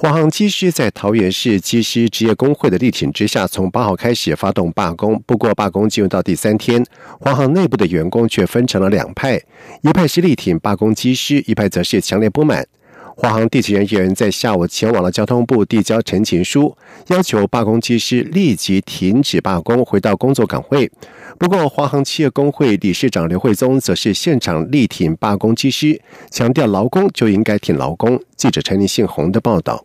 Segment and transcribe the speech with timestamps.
[0.00, 5.22] 华航机师在桃园市机师职业工会的力挺之下，从八号开始发动罢工。
[5.26, 6.82] 不过，罢工进入到第三天，
[7.20, 9.38] 华航内部的员工却分成了两派：
[9.82, 12.66] 一派是力挺罢工机师，一派则是强烈不满。
[13.14, 16.74] 华航地勤人员在下午前往了交通部递交陈情书，
[17.08, 20.90] 要求罢工机师立即停止罢工，回到工作岗位。
[21.38, 28.18] 不过，华航企业工会理事长刘慧宗则是现场力挺罢工机师，强调劳工就应该挺劳工。
[28.34, 29.84] 记者陈立信宏的报道。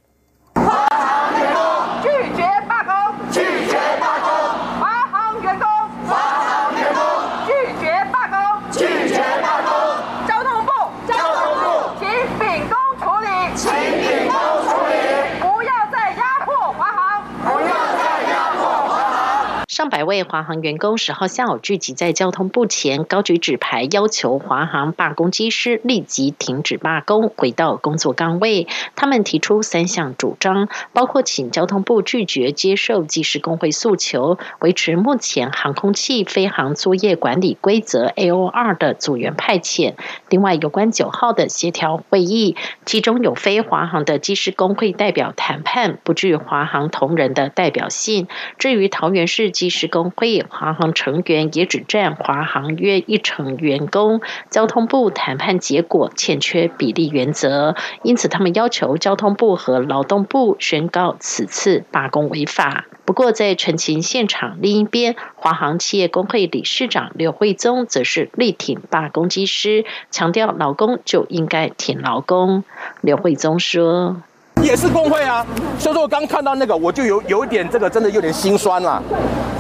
[20.16, 28.66] 位华航员工十号下午聚集在交通部前，高举纸牌，要求华航罢工机师立即停止罢工，回到工作岗位。
[28.96, 39.96] 他们提出三项主张，包括请交通部拒绝接受机师工会诉求，维持目前航空器飞航作业管理规则 AOR 的组员派遣。
[40.30, 42.56] 另外，有关九号的协调会议，
[42.86, 48.30] 其中有非华航的机师工会代表谈判，不具华航同仁的代表性。
[48.58, 62.86] 至于桃园市机机师工工会华航成员也只占华航约一成员工，交通部谈判结果欠缺比例原则，因此他们要求交通部和劳动部宣告此次罢工违法。
[63.04, 72.64] 不过，在陈情现场另一边，华航企业工会理事长刘慧宗则是力挺罢工机师，强调劳工就应该挺劳工。
[73.02, 74.18] 刘慧宗说。
[74.64, 75.46] 也是工会啊，
[75.78, 79.02] 所以说我刚看到那个，我就有有一点这个真的有点心酸了，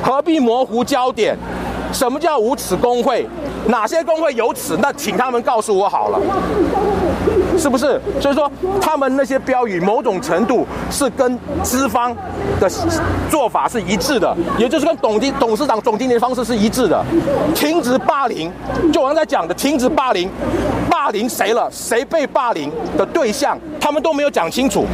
[0.04, 1.38] 何必模糊焦点？
[1.96, 3.26] 什么叫无耻工会？
[3.68, 4.78] 哪些工会有耻？
[4.82, 6.20] 那请他们告诉我好了，
[7.58, 8.00] 是不是？
[8.20, 8.52] 所以说
[8.82, 12.14] 他们那些标语，某种程度是跟资方
[12.60, 12.70] 的
[13.32, 17.02] 做法是一致的，也就是跟董经董事长总经理的方式是一致的。
[17.56, 18.52] 停止霸凌，
[18.92, 20.30] 就我刚才讲的，停止霸凌，
[20.90, 21.70] 霸凌谁了？
[21.72, 24.86] 谁被霸凌的对象，他们都没有讲清楚。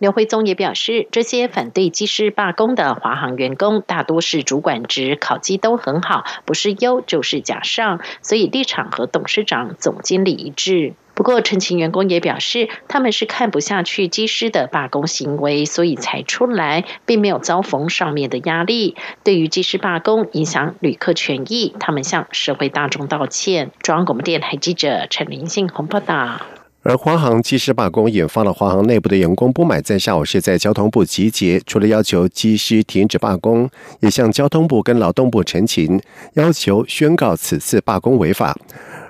[0.00, 10.94] 刘辉宗也表示，这些反对机师罢工的华航员工大多是主管职，考绩都很好，不是优就是甲上，所以立场和董事长、总经理一致。
[11.12, 18.96] 不过，陈情员工也表示，他们是看不下去机师的罢工行为，所以才出来，并没有遭逢上面的压力。
[19.22, 23.70] 对于机师罢工影响旅客权益，他们向社会大众道歉。
[23.82, 26.40] 中央广播电台记者陈林信鸿报道。
[26.82, 33.68] 而华航机师罢工引发了华航内部的员工不满，在下午是在交通部集结，除了要求机师停止罢工，
[34.00, 36.00] 也向交通部跟劳动部陈情，
[36.34, 38.56] 要求宣告此次罢工违法。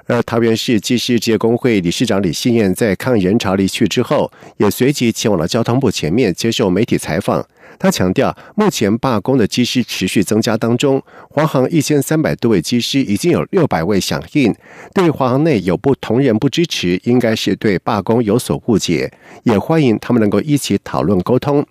[0.06, 7.46] 而桃园市机师职业工会理事长李信燕在抗议人潮离去之后，也随即前往了交通部前面接受媒体采访。
[7.78, 14.54] 他强调，目前罢工的机师持续增加当中，华航一千三百多位机师已经有六百位响应。
[14.92, 19.10] 对华航内有不同人不支持，应该是对罢工有所误解，
[19.44, 21.64] 也欢迎他们能够一起讨论沟通。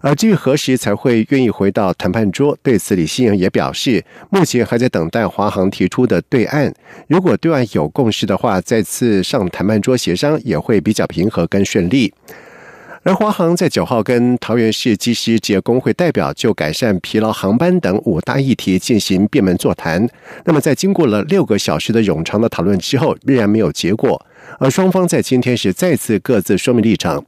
[0.00, 6.72] 而至于何时才会愿意回到谈判桌，对此李新阳也表示，目前还在等待华航提出的对岸。
[7.08, 12.14] 如果对岸有共识的话，再次上谈判桌协商也会比较平和跟顺利。
[13.04, 20.06] 而华航在九号跟桃园市机师职业工会代表就改善疲劳航班等五大议题进行闭门座谈。
[20.44, 24.20] 那么在经过了六个小时的冗长的讨论之后，仍然没有结果。
[24.58, 27.24] 而双方在今天是再次各自说明立场。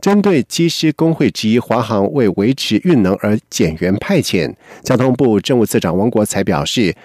[0.00, 6.96] 针对机师工会之一华航为维持运能而减员派遣，交通部政务次长王国才表示，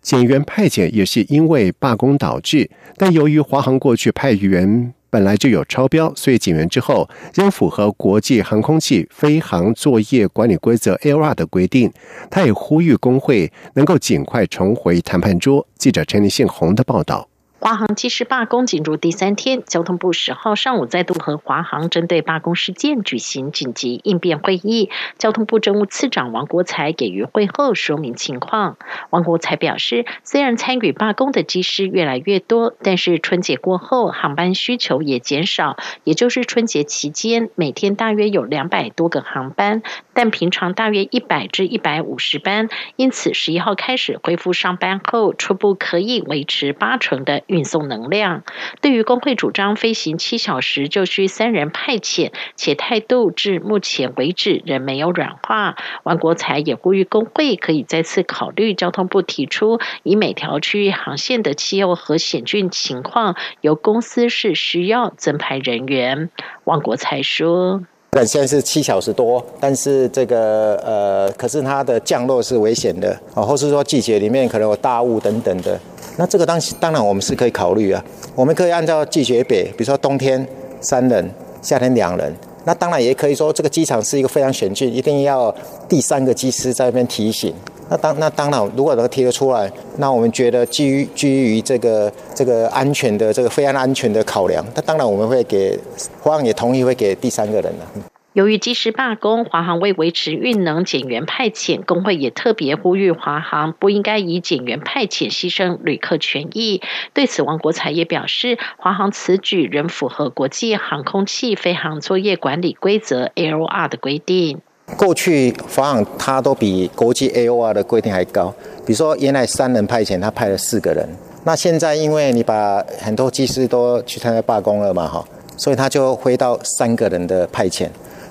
[0.00, 4.94] 减员派遣也是因为罢工导致，但由于华航过去派员。
[5.10, 11.90] 本来就有超标，所以减员之后仍符合国际航空器飞行作业管理规则 （AOR） 的规定。
[12.30, 15.66] 他也呼吁工会能够尽快重回谈判桌。
[15.76, 17.28] 记者陈立信洪的报道。
[17.60, 24.90] 华航机师罢工进入第三天，交通部十号上午再度和华航针对罢工事件举行紧急应变会议。
[25.18, 28.76] 交通部政务次长王国才给予会后说明情况。
[29.10, 39.82] 王国才表示，虽然参与罢工的机师越来越多，但是春节过后航班需求也减少，也就是春节期间每天大约有两百多个航班，
[40.14, 42.68] 但平常大约一百至一百五十班。
[42.94, 47.42] 因此，十一号开始恢复上班后，初步可以维持八成的。
[47.48, 48.44] 运送能量，
[48.80, 55.76] 对于工会主张飞行七小时就需三人派遣，且态度至目前为止仍没有软化。
[56.04, 66.30] 王国才也呼吁工会可以再次考虑交通部提出，以每条区域航线的气候和险峻情况，由公司是需要增派人员。
[66.64, 67.82] 王国才说。
[68.10, 75.78] 但现在是七小时多，但是这个呃，可是它的降落是危险的啊，或是说季节里面可能有大雾等等的。
[76.18, 78.04] 那这个当当然我们是可以考虑啊，
[78.34, 80.44] 我们可以按照季节比，比如说冬天
[80.80, 81.30] 三人，
[81.62, 82.34] 夏天两人。
[82.64, 85.54] 那当然也可以说这个机场是一个非常险峻，一定要
[85.88, 87.54] 第三个机师在那边提醒。
[87.88, 95.78] 那当那当然，如果能提得出来，那我们觉得基于基于这个这个安全的这个非常安全的考量，那当然我们会给
[96.20, 98.17] 华航也同意会给第三个人了。
[98.38, 106.80] 由于机师罢工，华航为维持运能减员派遣，工会也特别呼吁华航不应该以减员派遣牺牲旅客权益。
[107.12, 114.60] 对此，王国才也表示，华航此举仍符合国际航空器飞行作业管理规则 （AOR） 的规定。
[114.96, 118.54] 过去华航它都比国际 AOR 的规定还高，
[118.86, 121.04] 比如说原来三人派遣，他派了四个人。
[121.42, 125.24] 那现在因为你把很多机师都去参加罢工了嘛，哈，
[125.56, 127.88] 所以他就回到三个人的派遣，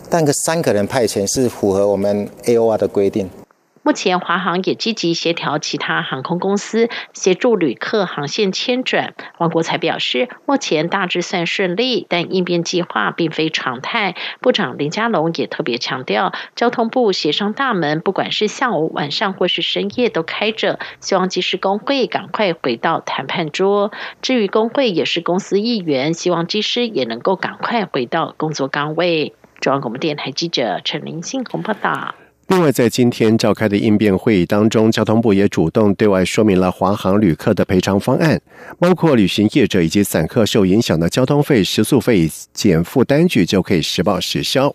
[0.09, 3.29] 但个三个人派遣是符合我们 AOR 的规定。
[3.83, 9.13] 目前，华航也积极协调其他航空公司协助旅客航线迁转。
[9.37, 14.15] 王国才表示，目前大致算顺利，但应变计划并非常态。
[14.41, 23.93] 部长林佳龙也特别强调，交通部协商大门，不管是下午、晚上或是深夜都开着，希望技师工会赶快回到谈判桌。
[24.21, 29.33] 至于工会也是公司一员，希望技师也能够赶快回到工作岗位。
[29.59, 32.13] 中央广播电台记者陈林信鸿报道。
[32.47, 38.39] 另外，在今天召开的应变会议当中，交通部也主动对外说明了华航旅客的赔偿方案，
[38.79, 44.73] 包括旅行业者以及散客受影响的交通费、食宿费减负单据就可以实报实销。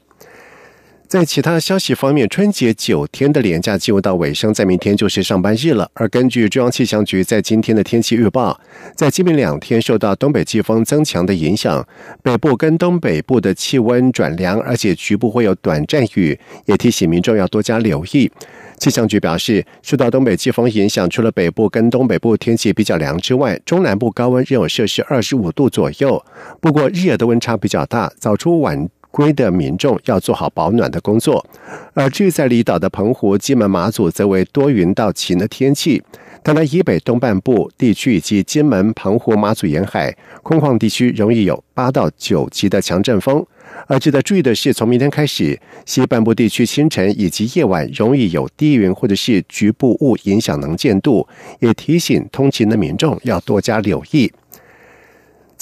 [1.12, 5.90] 在其他消息方面，春节九天的连假进入到尾声，在明天就是上班日了。
[5.92, 8.58] 而根据中央气象局在今天的天气预报，
[8.96, 11.86] 在今明两天受到东北季风增强的影响，
[12.22, 18.32] 北部跟东北部的气温转凉，而且局部会有短暂雨，也提醒民众要多加留意。
[18.78, 26.24] 气象局表示，受到东北季风影响，除了北部跟东北部天气比较凉之外，中南部高温仍有摄氏二十五度左右。
[26.58, 28.88] 不过日夜的温差比较大，早出晚。
[29.12, 31.46] 归的民众要做好保暖的工作，
[31.94, 36.02] 而至于在离岛的澎湖、金门、马祖，则为多云到晴的天气。
[36.42, 40.12] 当然以北东半部地区以及金门、澎湖、马祖沿海
[40.42, 43.46] 空旷地区，容易有八到九级的强阵风。
[43.86, 51.26] 而值得注意的是，从明天开始，西半部地区清晨以及夜晚容易有低云或者是局部雾影响能见度，
[51.60, 54.32] 也提醒通勤的民众要多加留意。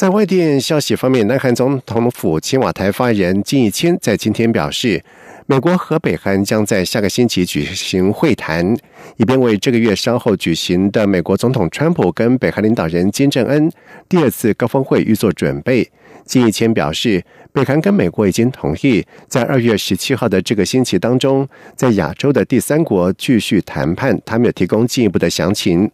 [0.01, 5.05] 在外电消息方面，南韩总统府青瓦台发言人金义谦在今天表示，
[5.45, 8.75] 美国和北韩将在下个星期举行会谈，
[9.19, 13.71] 以便为这个月稍后举行的美国总统川普跟北韩领导人金正恩
[14.09, 15.87] 第二次高峰会预做准备。
[16.25, 17.23] 金义谦表示，
[17.53, 21.47] 北韩跟美国已经同意在二月十七号的这个星期当中，
[21.77, 25.91] 在亚洲的第三国继续谈判，他没有提供进一步的详情。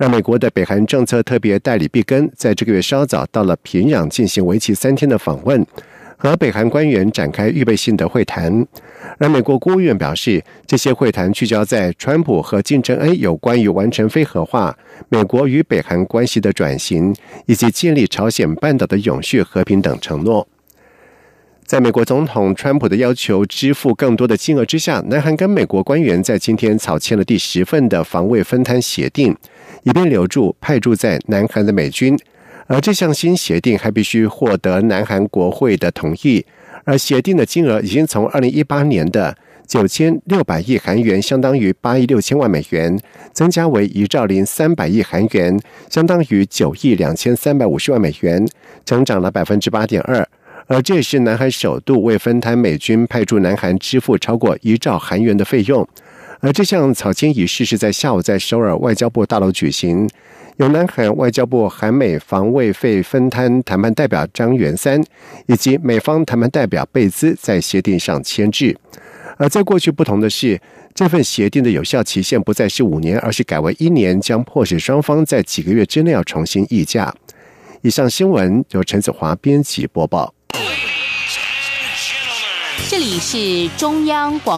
[0.00, 5.62] 让美国的北韩政策特别代理毕根在这个月稍早到了平壤进行为期三天的访问，
[6.16, 8.66] 和北韩官员展开预备性的会谈。
[9.18, 14.74] 而美国国务院表示，这些会谈聚焦在川普和金正恩有关于完成非核化、
[15.10, 17.14] 美国与北韩关系的转型，
[17.44, 20.48] 以及建立朝鲜半岛的永续和平等承诺。
[21.66, 29.36] 在美国总统川普的要求支付更多的金额之下，南韩跟美国官员在今天草签了第十份的防卫分摊协定，
[29.82, 32.18] 以便留住派驻在南韩的美军。
[32.66, 36.44] 而这项新协定还必须获得南韩国会的同意。
[36.84, 42.98] 而协定的金额已经从二零一八年的九千六百亿韩元，相当于八亿六千万美元，
[43.32, 48.46] 增加为一兆零三百亿韩元，相当于九亿两千三百五十万美元，
[48.84, 50.26] 增长了百分之八点二。
[50.66, 55.86] 而这也是南韩首度为分摊美军派驻南韩支付超过一兆韩元的费用。
[56.42, 60.08] 而这项草签仪式是在下午在首尔外交部大楼举行，
[60.56, 64.98] 由南韩外交部韩美防卫费分摊谈判代表张元三
[65.46, 68.74] 以及美方谈判代表贝兹在协定上签字。
[69.36, 70.58] 而在过去不同的是，
[70.94, 77.14] 这份协定的有效期限不再是五年，而是改为一年，将迫使双方在几个月之内要重新议价。
[77.82, 80.34] 以上新闻由陈子华编辑播报。
[82.88, 84.48] 这里是中央广。